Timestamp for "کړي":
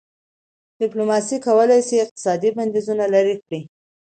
3.43-3.59